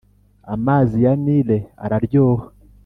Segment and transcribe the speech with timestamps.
[0.53, 2.45] amazi ya nile araryoha